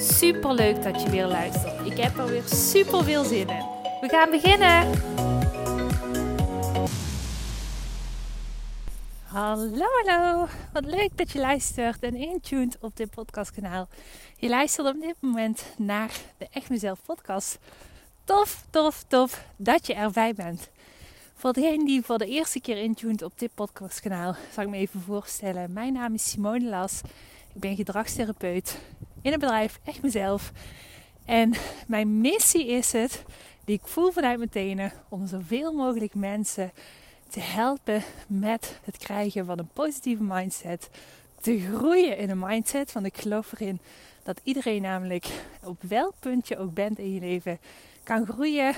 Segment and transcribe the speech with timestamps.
[0.00, 1.86] Super leuk dat je weer luistert.
[1.86, 3.64] Ik heb er weer super veel zin in.
[4.00, 4.90] We gaan beginnen.
[9.22, 10.46] Hallo, hallo.
[10.72, 13.88] Wat leuk dat je luistert en intuned op dit podcastkanaal.
[14.36, 17.58] Je luistert op dit moment naar de Echt Mezelf podcast.
[18.24, 20.70] Tof, tof, tof dat je erbij bent.
[21.34, 25.00] Voor degene die voor de eerste keer intuned op dit podcastkanaal, zal ik me even
[25.00, 25.72] voorstellen.
[25.72, 27.00] Mijn naam is Simone Las.
[27.54, 28.78] Ik ben gedragstherapeut
[29.28, 30.52] in het bedrijf Echt Mezelf.
[31.24, 31.52] En
[31.86, 33.24] mijn missie is het,
[33.64, 36.72] die ik voel vanuit mijn tenen, om zoveel mogelijk mensen
[37.28, 40.90] te helpen met het krijgen van een positieve mindset.
[41.40, 43.80] Te groeien in een mindset, want ik geloof erin
[44.22, 45.26] dat iedereen namelijk
[45.62, 47.58] op welk punt je ook bent in je leven
[48.02, 48.74] kan groeien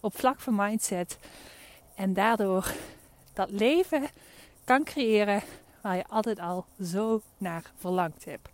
[0.00, 1.18] op vlak van mindset.
[1.94, 2.72] En daardoor
[3.32, 4.08] dat leven
[4.64, 5.42] kan creëren
[5.82, 8.48] waar je altijd al zo naar verlangd hebt.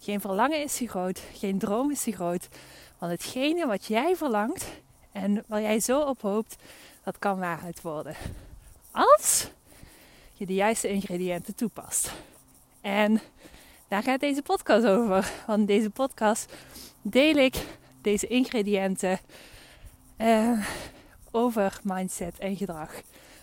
[0.00, 2.48] Geen verlangen is te groot, geen droom is te groot.
[2.98, 4.66] Want hetgene wat jij verlangt
[5.12, 6.56] en waar jij zo op hoopt,
[7.04, 8.16] dat kan waarheid worden.
[8.90, 9.50] Als
[10.32, 12.12] je de juiste ingrediënten toepast.
[12.80, 13.20] En
[13.88, 15.32] daar gaat deze podcast over.
[15.46, 16.52] Want in deze podcast
[17.02, 17.66] deel ik
[18.02, 19.18] deze ingrediënten
[20.18, 20.66] uh,
[21.30, 22.92] over mindset en gedrag.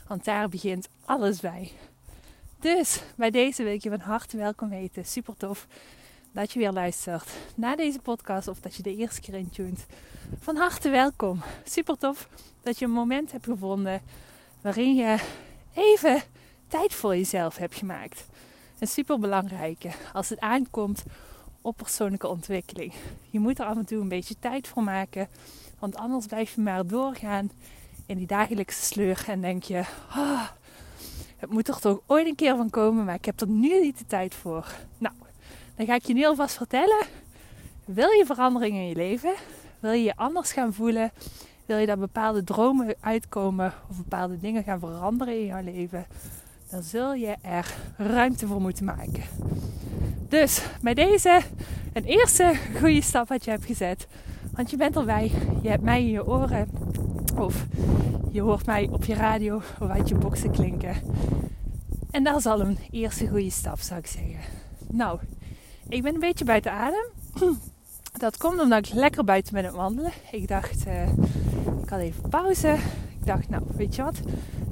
[0.07, 1.71] Want daar begint alles bij.
[2.75, 5.05] Dus bij deze wil ik je van harte welkom heten.
[5.05, 5.67] Super tof
[6.31, 9.85] dat je weer luistert naar deze podcast of dat je de eerste keer intuned.
[10.39, 11.41] Van harte welkom.
[11.63, 12.29] Super tof
[12.61, 14.01] dat je een moment hebt gevonden
[14.61, 15.17] waarin je
[15.73, 16.21] even
[16.67, 18.25] tijd voor jezelf hebt gemaakt.
[18.79, 21.03] Een super belangrijke als het aankomt
[21.61, 22.93] op persoonlijke ontwikkeling.
[23.29, 25.27] Je moet er af en toe een beetje tijd voor maken,
[25.79, 27.51] want anders blijf je maar doorgaan
[28.05, 29.79] in die dagelijkse sleur en denk je:
[30.15, 30.47] oh,
[31.37, 33.97] het moet er toch ooit een keer van komen, maar ik heb er nu niet
[33.97, 34.73] de tijd voor.
[34.97, 35.15] Nou,
[35.75, 37.05] dan ga ik je nu alvast vertellen.
[37.85, 39.33] Wil je verandering in je leven?
[39.79, 41.11] Wil je je anders gaan voelen?
[41.65, 46.05] Wil je dat bepaalde dromen uitkomen of bepaalde dingen gaan veranderen in jouw leven?
[46.69, 49.23] Dan zul je er ruimte voor moeten maken.
[50.29, 51.41] Dus bij deze
[51.93, 54.07] een eerste goede stap wat je hebt gezet.
[54.55, 55.31] Want je bent erbij.
[55.61, 56.69] Je hebt mij in je oren.
[57.37, 57.65] Of
[58.37, 60.95] je hoort mij op je radio of uit je boxen klinken.
[62.11, 64.39] En dat is al een eerste goede stap, zou ik zeggen.
[64.87, 65.19] Nou,
[65.89, 67.05] ik ben een beetje buiten adem.
[68.17, 70.11] Dat komt omdat ik lekker buiten ben het wandelen.
[70.31, 71.07] Ik dacht, uh,
[71.81, 72.77] ik had even pauze.
[73.19, 74.19] Ik dacht, nou, weet je wat?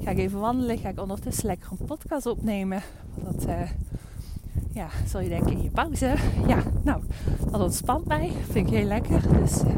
[0.02, 0.78] Ga ik even wandelen.
[0.78, 2.82] Ga ik ondertussen lekker een podcast opnemen.
[3.14, 3.70] Dat, uh,
[4.72, 6.14] ja, zal je denken in je pauze.
[6.46, 7.02] Ja, nou,
[7.50, 8.32] dat ontspant mij.
[8.50, 9.22] Vind ik heel lekker.
[9.40, 9.70] Dus uh,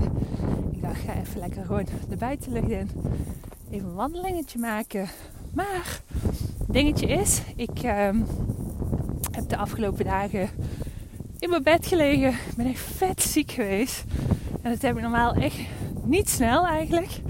[0.71, 2.91] ik dacht, ga even lekker gewoon de buitenlucht in.
[3.71, 5.09] Even een wandelingetje maken.
[5.55, 6.01] Maar,
[6.67, 8.23] dingetje is, ik ehm,
[9.31, 10.51] heb de afgelopen dagen
[11.39, 12.29] in mijn bed gelegen.
[12.31, 14.05] Ik ben echt vet ziek geweest.
[14.63, 15.59] En dat heb ik normaal echt
[16.05, 17.21] niet snel eigenlijk.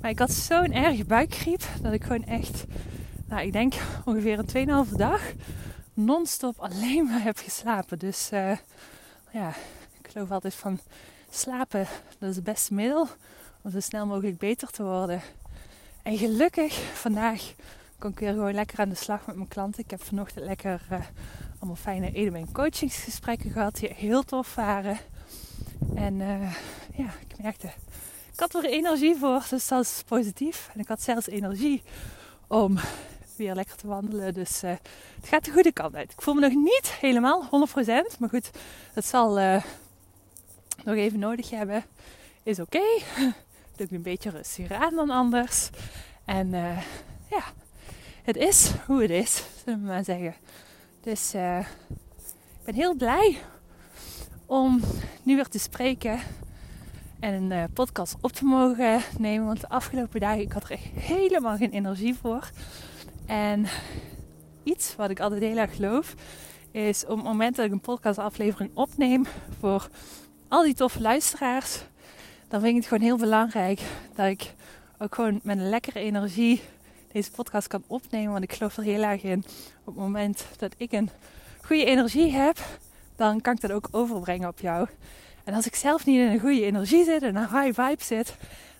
[0.00, 2.64] Maar ik had zo'n erge buikgriep dat ik gewoon echt,
[3.26, 3.74] nou ik denk
[4.04, 5.22] ongeveer een 2,5 dag
[5.94, 7.98] non-stop alleen maar heb geslapen.
[7.98, 8.56] Dus uh,
[9.32, 9.48] ja,
[10.02, 10.78] ik geloof altijd van
[11.30, 11.86] slapen,
[12.18, 13.08] dat is het beste middel
[13.62, 15.22] om zo snel mogelijk beter te worden.
[16.02, 17.54] En gelukkig vandaag
[17.98, 19.84] kon ik weer gewoon lekker aan de slag met mijn klanten.
[19.84, 20.98] Ik heb vanochtend lekker uh,
[21.58, 24.98] allemaal fijne Edemijn coachingsgesprekken gehad die heel tof waren.
[25.94, 26.54] En uh,
[26.96, 27.66] ja, ik merkte,
[28.32, 30.70] ik had er energie voor, dus dat is positief.
[30.74, 31.82] En ik had zelfs energie
[32.46, 32.78] om
[33.36, 34.34] weer lekker te wandelen.
[34.34, 34.70] Dus uh,
[35.20, 36.12] het gaat de goede kant uit.
[36.12, 37.48] Ik voel me nog niet helemaal 100%,
[38.18, 38.50] maar goed,
[38.92, 39.34] het zal
[40.84, 41.84] nog even nodig hebben.
[42.42, 42.82] Is oké.
[43.80, 45.70] Ik een beetje rustiger aan dan anders.
[46.24, 46.50] En
[47.30, 47.42] ja,
[48.22, 50.34] het is hoe het is, zullen we maar zeggen.
[51.00, 53.36] Dus uh, ik ben heel blij
[54.46, 54.80] om
[55.22, 56.20] nu weer te spreken
[57.20, 59.46] en een uh, podcast op te mogen nemen.
[59.46, 62.50] Want de afgelopen dagen ik had er echt helemaal geen energie voor.
[63.26, 63.66] En
[64.62, 66.14] iets wat ik altijd heel erg geloof
[66.70, 69.26] is op het moment dat ik een podcastaflevering opneem
[69.60, 69.88] voor
[70.48, 71.82] al die toffe luisteraars,
[72.50, 73.80] dan vind ik het gewoon heel belangrijk
[74.14, 74.54] dat ik
[74.98, 76.62] ook gewoon met een lekkere energie
[77.12, 78.32] deze podcast kan opnemen.
[78.32, 79.44] Want ik geloof er heel erg in.
[79.80, 81.10] Op het moment dat ik een
[81.64, 82.58] goede energie heb,
[83.16, 84.88] dan kan ik dat ook overbrengen op jou.
[85.44, 88.34] En als ik zelf niet in een goede energie zit en een high vibe zit,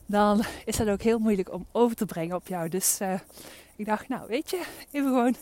[0.06, 2.68] dan is dat ook heel moeilijk om over te brengen op jou.
[2.68, 3.14] Dus uh,
[3.76, 5.34] ik dacht, nou weet je, even gewoon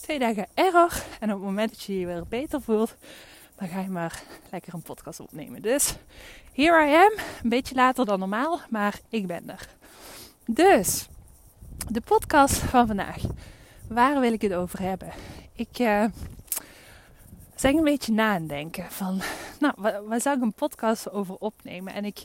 [0.00, 1.02] twee dagen error.
[1.20, 2.96] En op het moment dat je je weer beter voelt,
[3.62, 5.62] dan ga je maar lekker een podcast opnemen.
[5.62, 5.94] Dus
[6.52, 7.12] here I am,
[7.42, 9.68] een beetje later dan normaal, maar ik ben er.
[10.46, 11.08] Dus,
[11.88, 13.22] de podcast van vandaag.
[13.88, 15.12] Waar wil ik het over hebben?
[15.52, 16.04] Ik uh,
[17.54, 19.20] zeg een beetje nadenken van,
[19.60, 19.74] nou,
[20.06, 21.92] waar, zou ik een podcast over opnemen?
[21.94, 22.24] En ik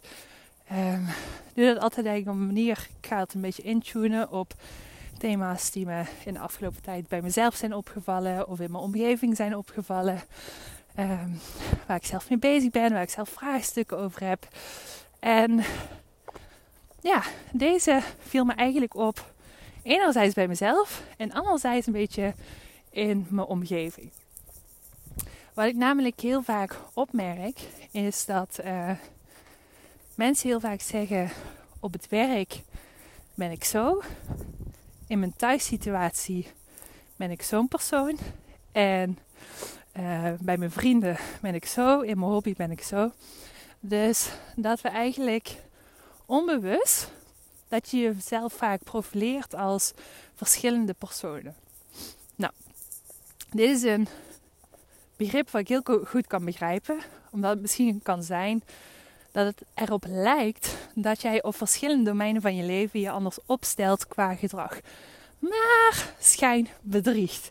[0.71, 1.09] uh,
[1.53, 4.53] doe dat altijd eigenlijk op een manier, ik ga het een beetje intunen op
[5.17, 9.35] thema's die me in de afgelopen tijd bij mezelf zijn opgevallen of in mijn omgeving
[9.35, 10.21] zijn opgevallen.
[10.97, 11.29] Ehm,
[11.87, 14.47] waar ik zelf mee bezig ben, waar ik zelf vraagstukken over heb.
[15.19, 15.63] En
[17.01, 19.33] ja, deze viel me eigenlijk op.
[19.83, 22.33] Enerzijds bij mezelf en anderzijds een beetje
[22.89, 24.11] in mijn omgeving.
[25.53, 27.59] Wat ik namelijk heel vaak opmerk,
[27.91, 28.91] is dat uh,
[30.15, 31.29] mensen heel vaak zeggen:
[31.79, 32.61] op het werk
[33.33, 34.01] ben ik zo,
[35.07, 36.47] in mijn thuissituatie
[37.15, 38.17] ben ik zo'n persoon.
[38.71, 39.17] En
[39.99, 41.99] uh, bij mijn vrienden ben ik zo.
[41.99, 43.11] In mijn hobby ben ik zo.
[43.79, 45.55] Dus dat we eigenlijk
[46.25, 47.11] onbewust
[47.67, 49.93] dat je jezelf vaak profileert als
[50.35, 51.55] verschillende personen.
[52.35, 52.53] Nou,
[53.49, 54.07] dit is een
[55.15, 56.99] begrip wat ik heel goed kan begrijpen,
[57.31, 58.63] omdat het misschien kan zijn
[59.31, 64.07] dat het erop lijkt dat jij op verschillende domeinen van je leven je anders opstelt
[64.07, 64.79] qua gedrag.
[65.39, 67.49] Maar schijn bedriegt.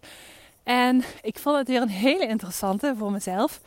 [0.67, 3.61] En ik vond het weer een hele interessante voor mezelf.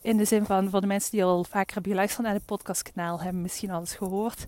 [0.00, 3.20] In de zin van, voor de mensen die al vaker hebben geluisterd naar de podcastkanaal,
[3.20, 4.46] hebben misschien al eens gehoord.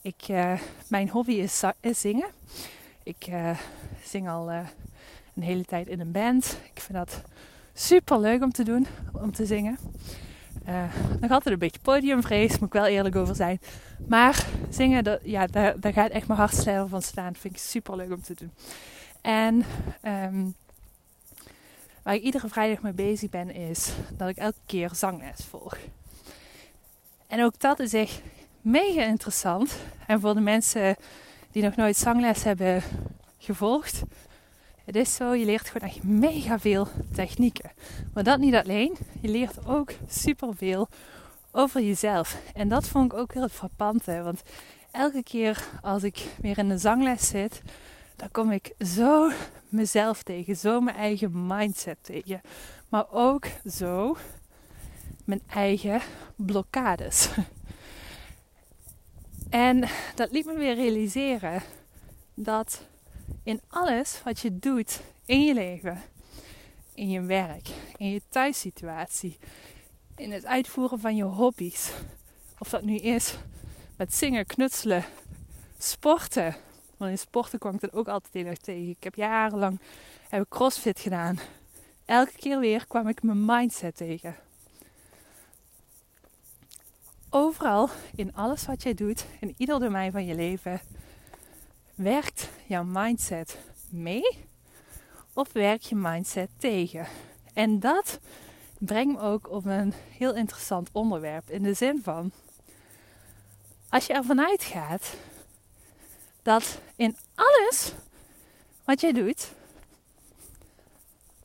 [0.00, 2.28] Ik, uh, mijn hobby is, zingen.
[3.02, 3.58] Ik uh,
[4.04, 4.58] zing al uh,
[5.34, 6.58] een hele tijd in een band.
[6.74, 7.22] Ik vind dat
[7.74, 9.78] super leuk om te doen, om te zingen.
[11.20, 13.60] Nog altijd een beetje podiumvrees, moet ik wel eerlijk over zijn.
[14.08, 17.34] Maar zingen, dat, ja, daar, gaat echt mijn hart van staan.
[17.34, 18.52] Vind ik super leuk om te doen.
[19.20, 19.64] En
[20.02, 20.54] um,
[22.02, 25.76] waar ik iedere vrijdag mee bezig ben, is dat ik elke keer zangles volg.
[27.26, 28.22] En ook dat is echt
[28.60, 29.76] mega interessant.
[30.06, 30.96] En voor de mensen
[31.50, 32.82] die nog nooit zangles hebben
[33.38, 34.02] gevolgd,
[34.84, 37.70] het is zo, je leert gewoon echt mega veel technieken.
[38.14, 40.88] Maar dat niet alleen, je leert ook superveel
[41.50, 42.36] over jezelf.
[42.54, 44.42] En dat vond ik ook heel frappante, want
[44.90, 47.62] elke keer als ik weer in een zangles zit,
[48.16, 49.30] dan kom ik zo
[49.72, 52.40] mezelf tegen, zo mijn eigen mindset tegen.
[52.88, 54.16] Maar ook zo
[55.24, 56.00] mijn eigen
[56.36, 57.28] blokkades.
[59.50, 61.62] En dat liet me weer realiseren
[62.34, 62.86] dat
[63.42, 66.02] in alles wat je doet in je leven,
[66.94, 69.38] in je werk, in je thuissituatie,
[70.16, 71.92] in het uitvoeren van je hobby's,
[72.58, 73.36] of dat nu is
[73.96, 75.04] met zingen, knutselen,
[75.78, 76.56] sporten.
[77.08, 78.88] In sporten kwam ik dat ook altijd heel erg tegen.
[78.88, 79.80] Ik heb jarenlang
[80.28, 81.38] heb ik crossfit gedaan.
[82.04, 84.36] Elke keer weer kwam ik mijn mindset tegen.
[87.30, 90.80] Overal, in alles wat jij doet, in ieder domein van je leven,
[91.94, 93.58] werkt jouw mindset
[93.90, 94.38] mee
[95.32, 97.06] of werkt je mindset tegen?
[97.54, 98.20] En dat
[98.78, 101.50] brengt me ook op een heel interessant onderwerp.
[101.50, 102.32] In de zin van,
[103.88, 105.16] als je ervan uitgaat
[106.42, 107.92] dat in alles
[108.84, 109.52] wat jij doet,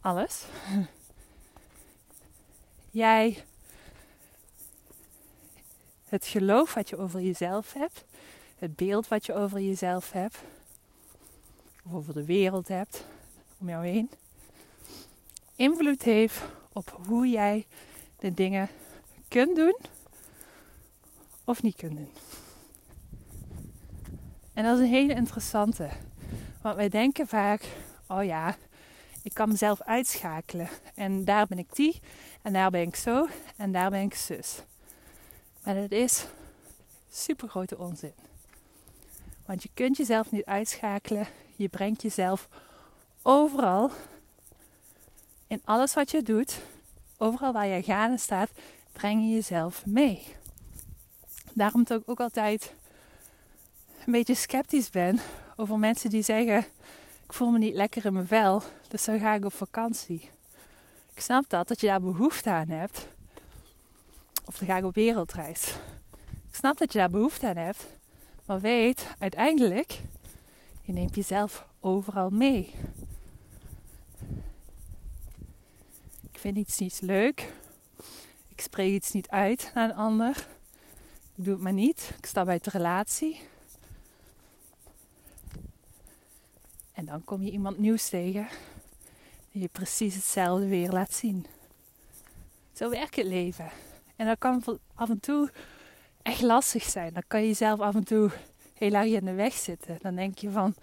[0.01, 0.43] alles,
[2.91, 3.43] jij
[6.09, 8.03] het geloof wat je over jezelf hebt,
[8.57, 10.37] het beeld wat je over jezelf hebt,
[11.85, 13.05] of over de wereld hebt
[13.57, 14.09] om jou heen,
[15.55, 16.41] invloed heeft
[16.73, 17.65] op hoe jij
[18.19, 18.69] de dingen
[19.27, 19.77] kunt doen
[21.43, 22.11] of niet kunt doen.
[24.57, 25.89] En dat is een hele interessante.
[26.61, 27.63] Want wij denken vaak,
[28.07, 28.55] oh ja,
[29.23, 30.69] ik kan mezelf uitschakelen.
[30.95, 31.99] En daar ben ik die,
[32.41, 34.61] en daar ben ik zo, en daar ben ik zus.
[35.63, 36.25] Maar dat is
[37.09, 38.13] super grote onzin.
[39.45, 41.27] Want je kunt jezelf niet uitschakelen.
[41.55, 42.47] Je brengt jezelf
[43.21, 43.91] overal,
[45.47, 46.59] in alles wat je doet,
[47.17, 48.49] overal waar je gaande staat,
[48.91, 50.23] breng je jezelf mee.
[51.53, 52.73] Daarom ik ook altijd
[54.07, 55.19] een beetje sceptisch ben
[55.55, 56.57] over mensen die zeggen:
[57.23, 60.29] Ik voel me niet lekker in mijn vel, dus dan ga ik op vakantie.
[61.13, 63.07] Ik snap dat, dat je daar behoefte aan hebt.
[64.45, 65.75] Of dan ga ik op wereldreis.
[66.49, 67.85] Ik snap dat je daar behoefte aan hebt.
[68.45, 70.01] Maar weet, uiteindelijk,
[70.81, 72.73] je neemt jezelf overal mee.
[76.31, 77.53] Ik vind iets niet leuk.
[78.47, 80.47] Ik spreek iets niet uit naar een ander.
[81.35, 82.11] Ik doe het maar niet.
[82.17, 83.39] Ik sta bij de relatie.
[86.97, 88.47] En dan kom je iemand nieuws tegen
[89.51, 91.45] die je precies hetzelfde weer laat zien.
[92.73, 93.69] Zo werkt het leven.
[94.15, 94.63] En dat kan
[94.95, 95.51] af en toe
[96.21, 97.13] echt lastig zijn.
[97.13, 98.31] Dan kan je jezelf af en toe
[98.73, 99.97] heel erg in de weg zitten.
[100.01, 100.75] Dan denk je van,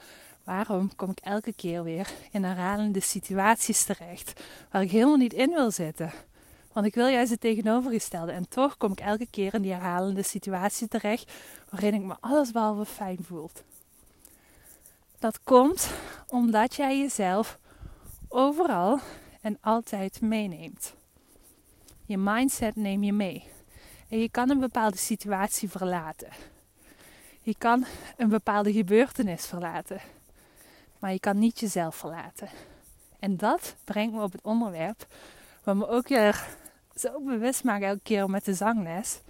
[0.44, 5.50] waarom kom ik elke keer weer in herhalende situaties terecht waar ik helemaal niet in
[5.50, 6.12] wil zitten?
[6.73, 8.33] Want ik wil juist het tegenovergestelde.
[8.33, 11.33] En toch kom ik elke keer in die herhalende situatie terecht
[11.71, 13.50] waarin ik me allesbehalve fijn voel.
[15.25, 15.90] Dat komt
[16.28, 17.59] omdat jij jezelf
[18.28, 19.00] overal
[19.40, 20.95] en altijd meeneemt.
[22.07, 23.45] Je mindset neem je mee.
[24.09, 26.28] En je kan een bepaalde situatie verlaten.
[27.43, 27.85] Je kan
[28.16, 30.00] een bepaalde gebeurtenis verlaten.
[30.99, 32.49] Maar je kan niet jezelf verlaten.
[33.19, 35.07] En dat brengt me op het onderwerp
[35.62, 36.47] waar me ook weer
[36.95, 39.21] zo bewust maak elke keer met de zangles.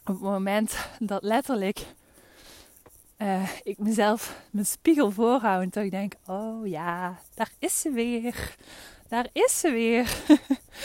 [0.00, 1.86] Op het moment dat letterlijk
[3.18, 8.56] uh, ik mezelf mijn spiegel voorhoud en toch denk: oh ja, daar is ze weer.
[9.08, 10.16] Daar is ze weer.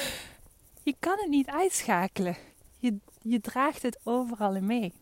[0.84, 2.38] je kan het niet uitschakelen.
[2.78, 4.94] Je, je draagt het overal mee.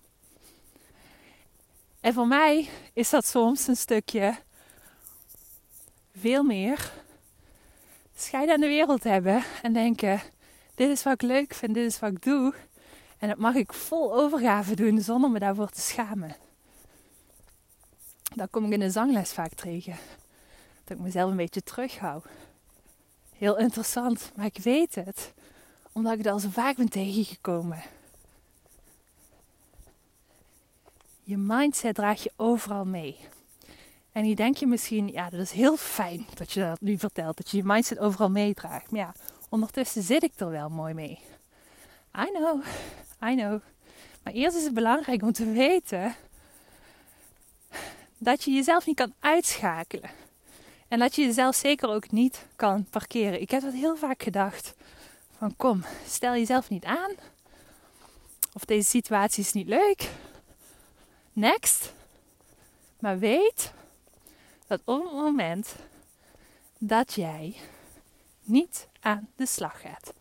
[1.99, 4.35] En voor mij is dat soms een stukje
[6.15, 6.91] veel meer
[8.15, 10.21] scheid aan de wereld hebben en denken:
[10.75, 12.53] dit is wat ik leuk vind, dit is wat ik doe.
[13.17, 16.35] En dat mag ik vol overgave doen zonder me daarvoor te schamen.
[18.35, 19.97] Dat kom ik in de zangles vaak tegen.
[20.83, 22.25] Dat ik mezelf een beetje terughoud.
[23.37, 25.33] Heel interessant, maar ik weet het.
[25.91, 27.81] Omdat ik het al zo vaak ben tegengekomen.
[31.23, 33.17] Je mindset draag je overal mee.
[34.11, 37.37] En je denk je misschien, ja, dat is heel fijn dat je dat nu vertelt.
[37.37, 38.91] Dat je je mindset overal meedraagt.
[38.91, 39.13] Maar ja,
[39.49, 41.19] ondertussen zit ik er wel mooi mee.
[42.17, 42.63] I know,
[43.23, 43.61] I know.
[44.23, 46.15] Maar eerst is het belangrijk om te weten
[48.19, 50.09] dat je jezelf niet kan uitschakelen.
[50.87, 53.41] En dat je jezelf zeker ook niet kan parkeren.
[53.41, 54.73] Ik heb dat heel vaak gedacht.
[55.37, 57.11] Van kom, stel jezelf niet aan.
[58.53, 60.09] Of deze situatie is niet leuk.
[61.33, 61.93] Next.
[62.99, 63.73] Maar weet
[64.67, 65.75] dat op het moment
[66.77, 67.55] dat jij
[68.43, 70.13] niet aan de slag gaat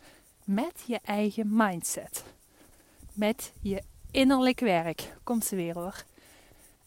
[0.44, 2.24] met je eigen mindset,
[3.12, 6.04] met je innerlijk werk, komt ze weer hoor,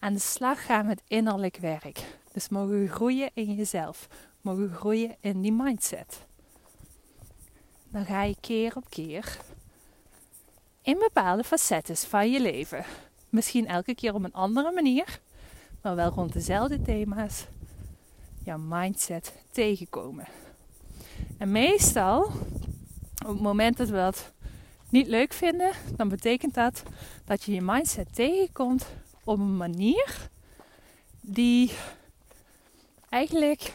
[0.02, 2.04] aan de slag gaan met innerlijk werk.
[2.32, 4.08] Dus mogen groeien in jezelf,
[4.42, 6.26] mogen groeien in die mindset.
[7.90, 9.38] Dan ga je keer op keer
[10.82, 12.86] in bepaalde facetten van je leven,
[13.30, 15.20] misschien elke keer op een andere manier,
[15.82, 17.46] maar wel rond dezelfde thema's,
[18.44, 20.28] jouw mindset tegenkomen.
[21.38, 22.24] En meestal,
[23.26, 24.32] op het moment dat we dat
[24.90, 26.84] niet leuk vinden, dan betekent dat
[27.26, 28.86] dat je je mindset tegenkomt
[29.24, 30.30] op een manier
[31.22, 31.72] die
[33.10, 33.74] eigenlijk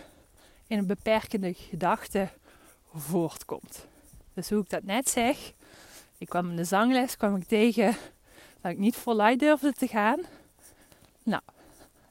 [0.66, 2.28] in een beperkende gedachte
[2.94, 3.86] voortkomt.
[4.34, 5.52] Dus hoe ik dat net zeg,
[6.18, 7.96] ik kwam in de zangles kwam ik tegen
[8.60, 10.20] dat ik niet voluit durfde te gaan.
[11.22, 11.42] Nou,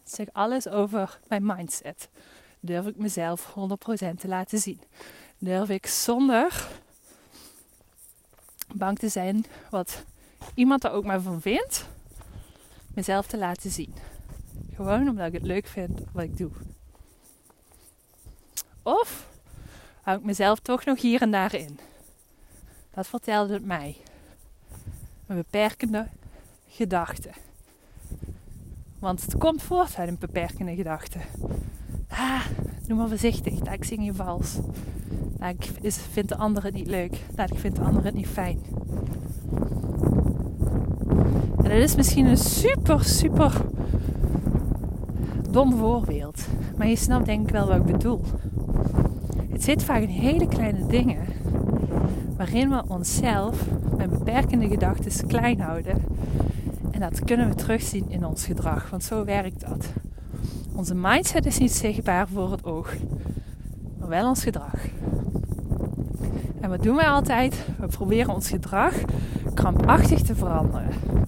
[0.04, 2.10] dat zegt alles over mijn mindset.
[2.60, 3.54] Durf ik mezelf 100%
[4.18, 4.82] te laten zien?
[5.38, 6.68] Durf ik zonder
[8.74, 10.04] bang te zijn wat
[10.54, 11.86] iemand er ook maar van vindt,
[12.96, 13.94] mezelf te laten zien.
[14.74, 16.52] Gewoon omdat ik het leuk vind wat ik doe.
[18.84, 19.28] Of
[20.02, 21.80] hou ik mezelf toch nog hier en daar in.
[22.94, 23.98] Dat vertelde het mij.
[25.28, 26.08] Een beperkende
[26.68, 27.30] gedachte.
[29.00, 31.20] Want het komt voort uit een beperkende gedachte.
[32.08, 32.46] Ah,
[32.88, 33.54] doe maar voorzichtig.
[33.54, 34.58] Ik zing je vals.
[35.42, 35.72] Ik
[36.12, 37.14] vind de ander het niet leuk.
[37.52, 38.62] Ik vind de ander het niet fijn.
[41.66, 43.62] En dat is misschien een super, super
[45.50, 46.48] dom voorbeeld.
[46.78, 48.22] Maar je snapt denk ik wel wat ik bedoel.
[49.50, 51.26] Het zit vaak in hele kleine dingen.
[52.38, 53.66] Waarin we onszelf
[53.98, 55.98] met beperkende gedachten klein houden.
[56.92, 58.90] En dat kunnen we terugzien in ons gedrag.
[58.90, 59.88] Want zo werkt dat.
[60.76, 62.94] Onze mindset is niet zichtbaar voor het oog.
[64.00, 64.88] Maar wel ons gedrag.
[66.62, 67.66] En wat doen wij altijd?
[67.80, 68.94] We proberen ons gedrag
[69.54, 71.25] krampachtig te veranderen.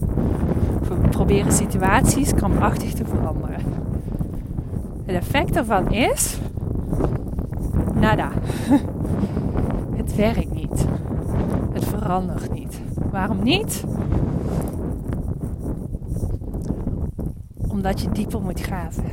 [1.18, 3.62] Proberen situaties krampachtig te veranderen.
[5.06, 6.38] Het effect daarvan is.
[7.94, 8.32] Nada.
[10.00, 10.86] Het werkt niet.
[11.74, 12.82] Het verandert niet.
[13.12, 13.84] Waarom niet?
[17.68, 19.04] Omdat je dieper moet graven.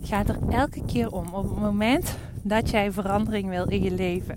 [0.00, 1.26] Het gaat er elke keer om.
[1.32, 4.36] Op het moment dat jij verandering wil in je leven.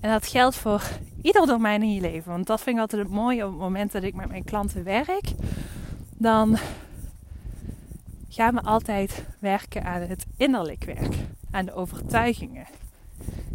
[0.00, 0.82] En dat geldt voor
[1.26, 2.32] ieder domein in je leven.
[2.32, 4.84] Want dat vind ik altijd het mooie op het moment dat ik met mijn klanten
[4.84, 5.32] werk.
[6.12, 6.56] Dan
[8.28, 11.14] gaan we altijd werken aan het innerlijk werk.
[11.50, 12.66] Aan de overtuigingen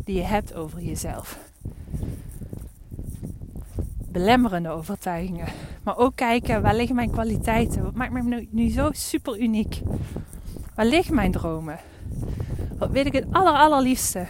[0.06, 1.40] die je hebt over jezelf.
[3.98, 5.48] Belemmerende overtuigingen.
[5.84, 7.84] Maar ook kijken waar liggen mijn kwaliteiten.
[7.84, 9.82] Wat maakt me nu zo super uniek?
[10.76, 11.80] Waar liggen mijn dromen?
[12.78, 14.28] Wat weet ik het aller allerliefste?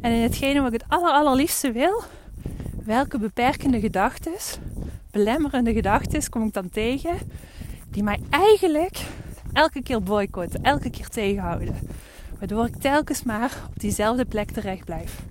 [0.00, 2.02] En in hetgene wat ik het aller allerliefste wil,
[2.84, 4.32] welke beperkende gedachten,
[5.10, 7.16] belemmerende gedachten kom ik dan tegen,
[7.90, 9.06] die mij eigenlijk
[9.52, 11.74] elke keer boycotten, elke keer tegenhouden.
[12.38, 15.22] Waardoor ik telkens maar op diezelfde plek terecht blijf.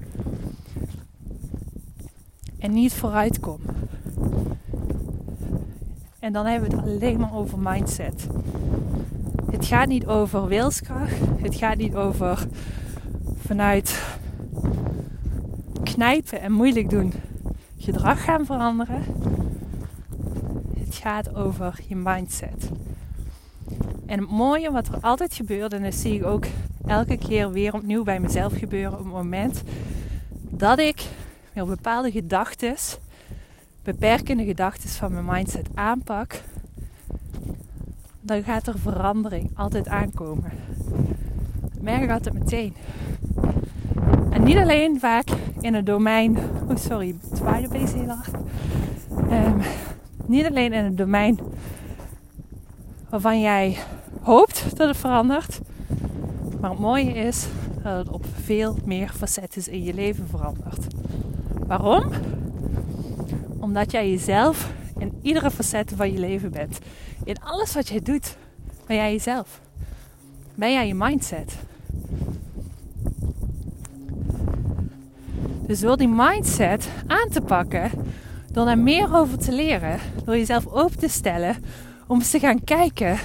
[2.60, 3.60] En niet vooruit kom.
[6.20, 8.28] En dan hebben we het alleen maar over mindset.
[9.52, 11.18] Het gaat niet over wilskracht.
[11.42, 12.48] Het gaat niet over
[13.38, 14.04] vanuit
[15.84, 17.14] knijpen en moeilijk doen
[17.78, 19.04] gedrag gaan veranderen.
[20.78, 22.70] Het gaat over je mindset.
[24.06, 26.46] En het mooie wat er altijd gebeurt, en dat zie ik ook
[26.86, 29.64] elke keer weer opnieuw bij mezelf gebeuren op het moment
[30.50, 31.04] dat ik
[31.54, 32.76] weer bepaalde gedachten,
[33.84, 36.42] beperkende gedachten van mijn mindset aanpak,
[38.22, 40.52] dan gaat er verandering altijd aankomen.
[41.80, 42.76] Merk ik altijd meteen.
[44.30, 45.28] En niet alleen vaak
[45.64, 46.38] in het domein.
[46.70, 48.34] Oh, sorry, het zwaaide opeens heel hard.
[49.32, 49.62] Um,
[50.26, 51.40] niet alleen in het domein
[53.10, 53.78] waarvan jij
[54.22, 55.60] hoopt dat het verandert.
[56.60, 57.48] Maar het mooie is
[57.84, 60.88] dat het op veel meer facetten in je leven verandert.
[61.68, 62.04] Waarom?
[63.60, 66.80] Omdat jij jezelf in iedere facet van je leven bent.
[67.24, 68.38] In alles wat jij doet,
[68.86, 69.62] ben jij jezelf.
[70.56, 71.56] Ben jij je mindset.
[75.68, 77.92] Dus door die mindset aan te pakken,
[78.52, 81.56] door daar meer over te leren, door jezelf open te stellen
[82.08, 83.18] om eens te gaan kijken: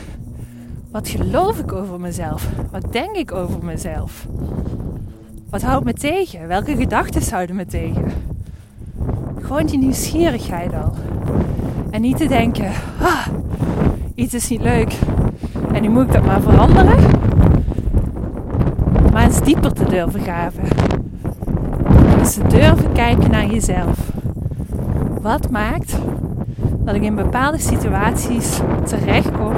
[0.91, 2.49] wat geloof ik over mezelf?
[2.71, 4.27] Wat denk ik over mezelf?
[5.51, 6.49] Wat houdt me tegen?
[6.49, 8.13] Welke gedachten houden me tegen?
[9.41, 10.95] Gewoon die nieuwsgierigheid al.
[11.91, 13.27] En niet te denken, ah,
[14.15, 14.99] iets is niet leuk
[15.73, 16.97] en nu moet ik dat maar veranderen.
[19.13, 20.88] Maar eens dieper te durven graven.
[22.29, 23.99] Te durven kijken naar jezelf.
[25.21, 25.99] Wat maakt
[26.79, 29.53] dat ik in bepaalde situaties terechtkom,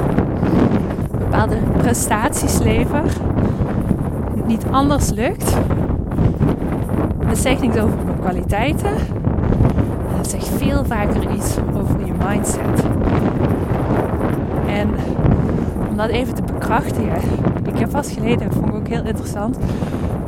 [1.17, 3.03] bepaalde prestaties lever,
[4.45, 5.57] niet anders lukt?
[7.27, 8.91] Dat zegt niets over mijn kwaliteiten.
[10.17, 12.85] Dat zegt veel vaker iets over je mindset.
[14.67, 14.89] En
[15.89, 17.21] om dat even te bekrachtigen.
[17.65, 19.57] Ik heb vast geleden, dat vond ik ook heel interessant.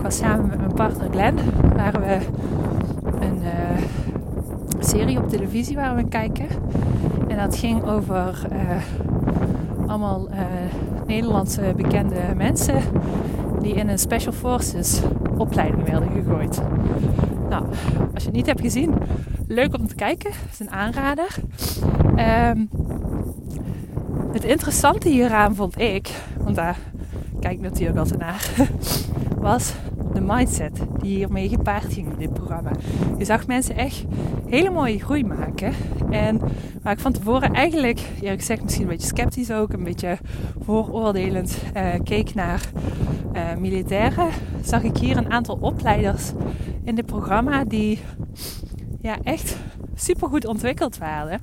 [0.04, 1.40] Was samen met mijn partner Glenn.
[1.76, 2.20] Waren we
[3.20, 3.84] een uh,
[4.80, 6.46] serie op televisie waar we kijken.
[7.28, 10.38] En dat ging over uh, allemaal uh,
[11.08, 12.76] Nederlandse bekende mensen
[13.62, 15.02] die in een Special Forces
[15.38, 16.62] opleiding werden gegooid.
[17.50, 17.66] Nou,
[18.14, 18.94] als je het niet hebt gezien,
[19.48, 20.32] leuk om te kijken.
[20.32, 21.28] Het is een aanrader.
[22.50, 22.70] Um,
[24.32, 26.78] het interessante hieraan vond ik, want daar
[27.40, 28.50] kijk ik natuurlijk altijd naar,
[29.50, 29.74] was
[30.26, 32.72] mindset die hiermee gepaard ging in dit programma.
[33.18, 34.06] Je zag mensen echt
[34.50, 35.74] hele mooie groei maken.
[36.10, 36.40] En
[36.82, 40.18] waar ik van tevoren eigenlijk, eerlijk gezegd, misschien een beetje sceptisch ook, een beetje
[40.64, 42.70] vooroordelend uh, keek naar
[43.34, 44.28] uh, militairen,
[44.62, 46.32] zag ik hier een aantal opleiders
[46.84, 48.00] in dit programma die
[49.02, 49.58] ja, echt
[49.96, 51.42] super goed ontwikkeld waren.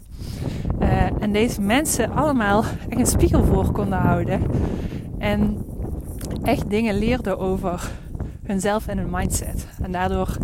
[0.82, 4.42] Uh, en deze mensen allemaal echt een spiegel voor konden houden.
[5.18, 5.64] En
[6.42, 7.90] echt dingen leerden over
[8.50, 9.66] hunzelf en hun mindset.
[9.82, 10.36] En daardoor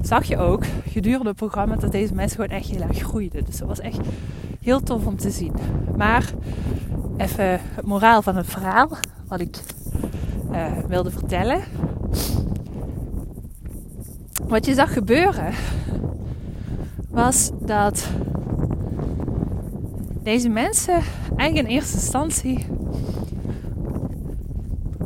[0.00, 3.44] zag je ook gedurende het programma dat deze mensen gewoon echt heel erg groeiden.
[3.44, 3.98] Dus dat was echt
[4.60, 5.52] heel tof om te zien.
[5.96, 6.32] Maar
[7.16, 8.88] even het moraal van het verhaal,
[9.28, 9.56] wat ik
[10.52, 11.60] uh, wilde vertellen.
[14.48, 15.52] Wat je zag gebeuren
[17.10, 18.08] was dat
[20.22, 21.02] deze mensen
[21.36, 22.66] eigenlijk in eerste instantie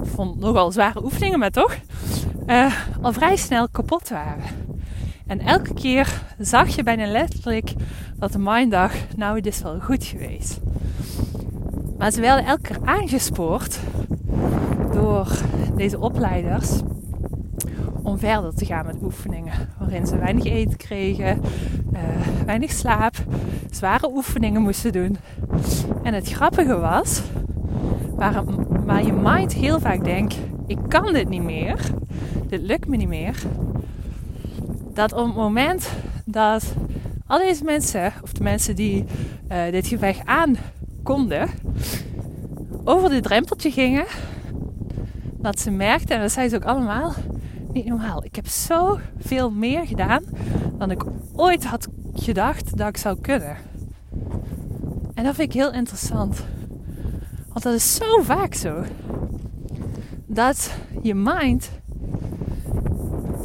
[0.03, 1.77] vond nogal zware oefeningen, maar toch
[2.51, 4.43] uh, al vrij snel kapot waren.
[5.27, 7.73] En elke keer zag je bijna letterlijk
[8.17, 10.61] dat de mind dacht, nou het is wel goed geweest.
[11.99, 13.79] Maar ze werden elke keer aangespoord
[14.93, 15.29] door
[15.77, 16.81] deze opleiders
[18.03, 19.53] om verder te gaan met oefeningen.
[19.79, 21.41] Waarin ze weinig eten kregen,
[21.93, 22.01] uh,
[22.47, 23.15] weinig slaap,
[23.71, 25.17] zware oefeningen moesten doen.
[26.03, 27.23] En het grappige was,
[28.15, 28.45] waar,
[28.85, 30.37] waar je mind heel vaak denkt,
[30.67, 31.91] ik kan dit niet meer,
[32.51, 33.43] dit lukt me niet meer.
[34.95, 35.91] Dat op het moment
[36.25, 36.75] dat
[37.27, 39.05] al deze mensen, of de mensen die
[39.53, 40.57] uh, dit gevecht aan
[41.03, 41.49] konden,
[42.85, 44.07] over dit drempeltje gingen.
[45.37, 47.15] Dat ze merkten, en dat zei ze ook allemaal,
[47.73, 48.25] niet normaal.
[48.25, 50.23] Ik heb zoveel meer gedaan
[50.79, 51.05] dan ik
[51.37, 53.57] ooit had gedacht dat ik zou kunnen.
[55.15, 56.45] En dat vind ik heel interessant.
[57.49, 58.85] Want dat is zo vaak zo.
[60.27, 61.71] Dat je mind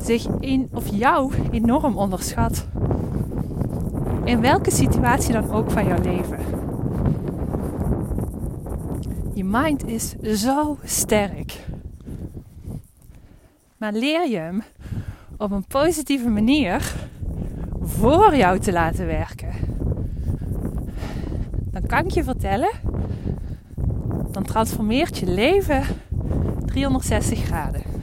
[0.05, 2.67] zich in of jou enorm onderschat.
[4.23, 6.39] In welke situatie dan ook van jouw leven.
[9.33, 11.65] Je mind is zo sterk.
[13.77, 14.63] Maar leer je hem
[15.37, 16.93] op een positieve manier
[17.81, 19.53] voor jou te laten werken.
[21.71, 22.71] Dan kan ik je vertellen,
[24.31, 25.83] dan transformeert je leven
[26.65, 27.94] 360 graden.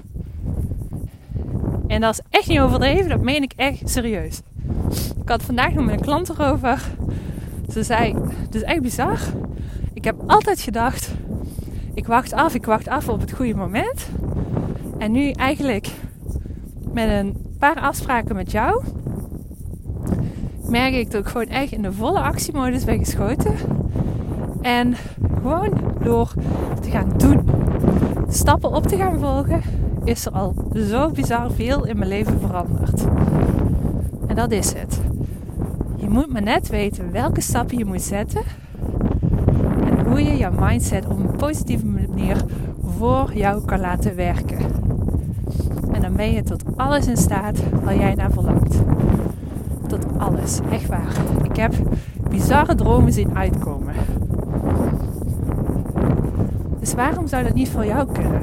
[1.92, 4.40] En dat is echt niet overdreven, dat meen ik echt serieus.
[5.22, 6.82] Ik had vandaag nog met een klant erover.
[7.70, 9.18] Ze zei, het is echt bizar.
[9.92, 11.10] Ik heb altijd gedacht,
[11.94, 14.08] ik wacht af, ik wacht af op het goede moment.
[14.98, 15.88] En nu eigenlijk
[16.92, 18.84] met een paar afspraken met jou,
[20.68, 23.54] merk ik dat ik gewoon echt in de volle actiemodus ben geschoten.
[24.60, 24.94] En
[25.34, 26.32] gewoon door
[26.80, 27.50] te gaan doen,
[28.28, 29.62] stappen op te gaan volgen,
[30.04, 33.04] is er al zo bizar veel in mijn leven veranderd.
[34.26, 35.00] En dat is het.
[35.96, 38.42] Je moet maar net weten welke stappen je moet zetten.
[39.84, 42.36] En hoe je jouw mindset op een positieve manier
[42.96, 44.58] voor jou kan laten werken.
[45.92, 48.82] En dan ben je tot alles in staat waar jij naar verlangt.
[49.86, 51.12] Tot alles, echt waar.
[51.42, 51.74] Ik heb
[52.30, 53.94] bizarre dromen zien uitkomen.
[56.80, 58.40] Dus waarom zou dat niet voor jou kunnen?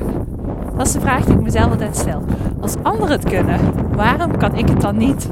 [0.80, 2.24] Dat is de vraag die ik mezelf altijd stel.
[2.62, 3.60] Als anderen het kunnen,
[3.96, 5.30] waarom kan ik het dan niet?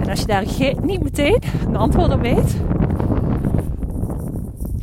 [0.00, 0.44] En als je daar
[0.82, 2.56] niet meteen een antwoord op weet,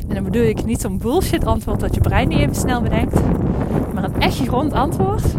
[0.08, 3.20] en dan bedoel ik niet zo'n bullshit antwoord dat je brein niet even snel bedenkt,
[3.94, 5.32] maar een echt grond antwoord,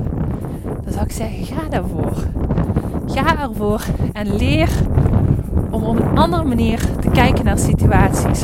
[0.84, 2.14] dan zou ik zeggen: ga daarvoor.
[3.06, 3.82] Ga ervoor
[4.14, 4.70] en leer
[5.70, 8.44] om op een andere manier te kijken naar situaties.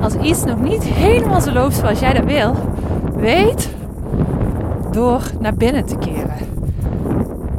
[0.00, 2.54] Als iets nog niet helemaal zo loopt zoals jij dat wil,
[3.24, 3.70] weet
[4.90, 6.34] door naar binnen te keren.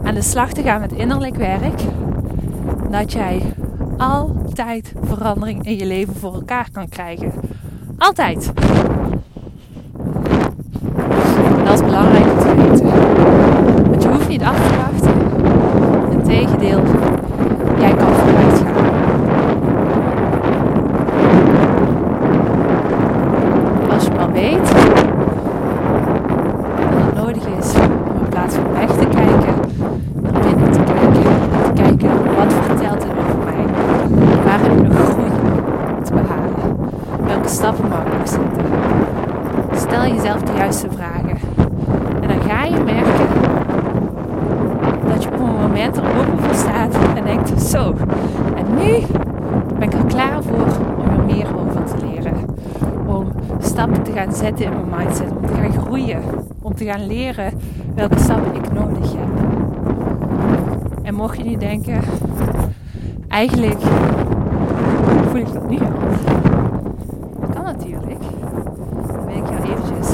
[0.04, 1.82] Aan de slag te gaan met innerlijk werk.
[2.89, 3.41] Dat jij
[3.97, 7.32] altijd verandering in je leven voor elkaar kan krijgen.
[7.97, 8.51] Altijd.
[11.63, 12.89] dat is belangrijk om te weten.
[13.89, 15.13] Want je hoeft niet af te wachten.
[16.12, 16.84] Integendeel,
[17.80, 18.73] jij kan vooruit gaan.
[23.91, 24.73] Als je maar weet
[26.91, 29.56] dat het nodig is om in plaats van weg te kijken,
[30.21, 31.23] naar binnen te kijken.
[31.63, 33.65] Te kijken wat vertelt het over mij?
[34.45, 35.30] Waar heb ik nog groei
[36.04, 36.78] te behalen?
[37.25, 38.65] Welke stappen mag ik nog zetten?
[39.75, 41.38] Stel jezelf de juiste vragen.
[42.21, 43.28] En dan ga je merken
[45.08, 47.93] dat je op een moment er open voor staat en denkt: Zo,
[48.56, 49.06] en nu
[49.80, 52.34] ben ik er klaar voor om er meer over te leren.
[53.06, 56.21] Om stappen te gaan in mijn mindset, om te gaan groeien,
[56.61, 57.53] om te gaan leren
[57.95, 59.27] welke stappen ik nodig heb.
[61.03, 62.01] En mocht je niet denken,
[63.27, 63.81] eigenlijk
[65.29, 65.91] voel ik dat nu al.
[67.53, 68.21] Kan natuurlijk.
[69.07, 70.13] Dan wil ik jou eventjes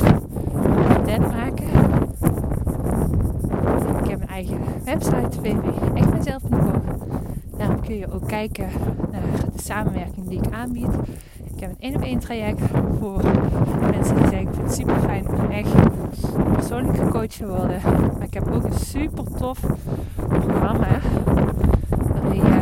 [0.95, 1.65] content maken.
[4.03, 6.81] Ik heb een eigen website www.echtmezelf.com.
[7.57, 8.67] Daarom kun je ook kijken
[9.11, 9.21] naar
[9.55, 10.89] de samenwerking die ik aanbied.
[11.61, 12.61] Ik heb een 1 op 1 traject
[12.99, 13.21] voor
[13.91, 15.73] mensen die zeggen ik vind het super fijn om echt
[16.53, 17.81] persoonlijk gecoacht te worden.
[18.17, 19.59] Maar ik heb ook een super tof
[20.15, 20.99] programma
[22.23, 22.61] waarin je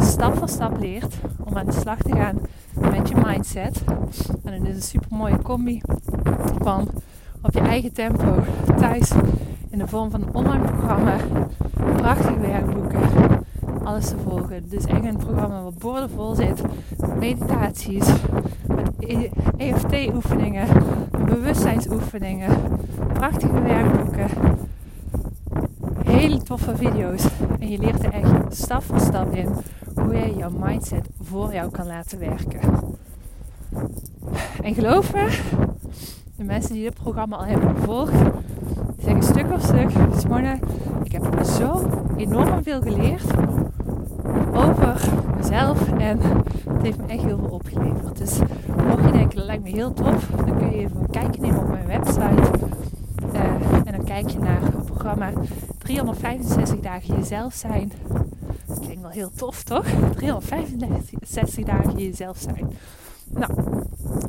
[0.00, 2.38] stap voor stap leert om aan de slag te gaan
[2.74, 3.84] met je mindset.
[4.44, 5.80] En het is een super mooie combi
[6.62, 6.88] van
[7.42, 8.34] op je eigen tempo
[8.76, 9.12] thuis
[9.70, 11.16] in de vorm van een online programma,
[11.96, 13.00] prachtige werkboeken,
[13.86, 14.68] alles te volgen.
[14.68, 16.62] Dus echt een programma wat boordevol zit
[17.18, 18.06] meditaties,
[18.66, 20.66] met EFT-oefeningen,
[21.24, 22.50] bewustzijnsoefeningen,
[23.12, 24.28] prachtige werkboeken,
[26.04, 27.28] hele toffe video's.
[27.58, 29.48] En je leert er echt stap voor stap in
[29.94, 32.60] hoe jij jouw mindset voor jou kan laten werken.
[34.62, 35.38] En geloof me,
[36.36, 38.14] de mensen die dit programma al hebben gevolgd,
[38.98, 40.58] zeggen stuk voor stuk, Simone,
[41.02, 43.34] ik heb zo enorm veel geleerd
[45.56, 46.18] en
[46.68, 48.18] het heeft me echt heel veel opgeleverd.
[48.18, 48.38] Dus
[48.88, 51.58] mocht je denken, dat lijkt me heel tof, dan kun je even een kijkje nemen
[51.58, 52.58] op mijn website.
[53.34, 53.42] Uh,
[53.84, 55.32] en dan kijk je naar het programma
[55.78, 57.92] 365 dagen jezelf zijn.
[58.80, 59.86] Klinkt wel heel tof, toch?
[60.14, 62.70] 365 dagen jezelf zijn.
[63.26, 63.52] Nou,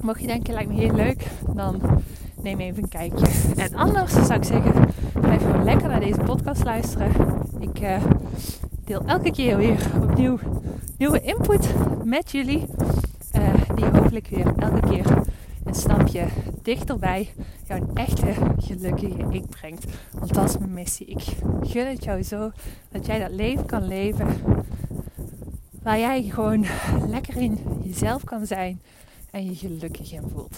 [0.01, 1.81] mocht je denken, lijkt me heel leuk, dan
[2.41, 3.27] neem even een kijkje.
[3.55, 4.73] En anders zou ik zeggen,
[5.13, 7.11] blijf gewoon lekker naar deze podcast luisteren.
[7.59, 8.01] Ik uh,
[8.87, 10.39] deel elke keer weer opnieuw
[10.97, 11.73] nieuwe input
[12.03, 12.65] met jullie.
[13.35, 15.23] Uh, die hopelijk weer elke keer
[15.63, 16.25] een stapje
[16.61, 17.33] dichterbij
[17.67, 19.85] jouw echte gelukkige ik brengt.
[20.11, 21.05] Want dat is mijn missie.
[21.05, 21.21] Ik
[21.61, 22.51] gun het jou zo
[22.91, 24.27] dat jij dat leven kan leven
[25.81, 26.65] waar jij gewoon
[27.07, 28.81] lekker in jezelf kan zijn
[29.31, 30.57] en je gelukkig in voelt.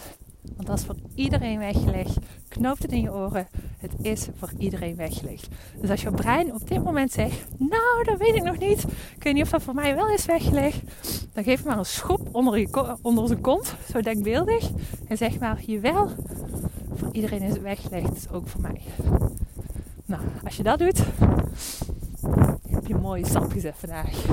[0.56, 2.18] Want dat is voor iedereen weggelegd.
[2.48, 3.48] Knoopt het in je oren.
[3.80, 5.48] Het is voor iedereen weggelegd.
[5.82, 8.84] Dus als je brein op dit moment zegt: Nou, dat weet ik nog niet.
[9.16, 10.82] Ik weet niet of dat voor mij wel is weggelegd.
[11.34, 13.76] Dan geef maar een schop onder, je, onder zijn kont.
[13.92, 14.70] Zo denkbeeldig.
[15.08, 16.10] En zeg maar: Jawel,
[16.96, 18.14] voor iedereen is het weggelegd.
[18.14, 18.82] Dus ook voor mij.
[20.06, 20.98] Nou, als je dat doet,
[22.70, 24.26] heb je een mooie stap gezet vandaag.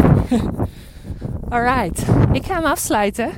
[1.49, 3.31] Alright, ik ga hem afsluiten.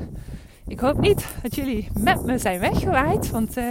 [0.66, 3.64] Ik hoop niet dat jullie met me zijn weggewaaid, want uh,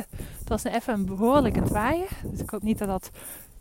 [0.50, 2.08] het was even een behoorlijk aan waaien.
[2.26, 3.10] Dus ik hoop niet dat dat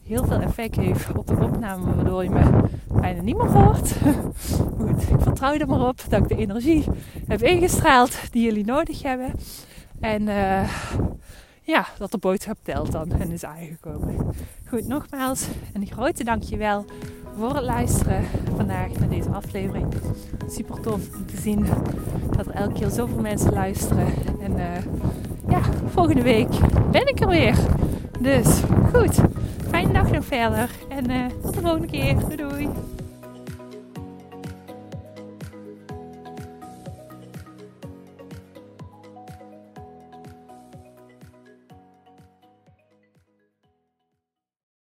[0.05, 2.63] heel veel effect heeft op de opname, waardoor je me
[3.01, 3.93] bijna niet meer hoort.
[4.79, 6.85] Goed, ik vertrouw er maar op dat ik de energie
[7.27, 9.33] heb ingestraald die jullie nodig hebben.
[10.01, 10.71] En uh,
[11.63, 14.35] ja, dat de boodschap telt dan en is aangekomen.
[14.69, 16.85] Goed, nogmaals een grote dankjewel
[17.39, 18.25] voor het luisteren
[18.57, 19.87] vandaag naar deze aflevering.
[20.49, 21.67] Super tof om te zien
[22.37, 24.07] dat er elke keer zoveel mensen luisteren.
[24.41, 24.67] En uh,
[25.49, 26.49] ja, volgende week
[26.91, 27.57] ben ik er weer.
[28.21, 28.61] Dus
[28.95, 29.21] goed,
[29.71, 32.15] fijne dag nog verder en uh, tot de volgende keer.
[32.19, 32.96] Doei doei!